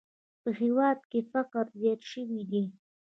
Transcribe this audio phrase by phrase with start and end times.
[0.41, 2.63] په هېواد کې فقر زیات شوی دی!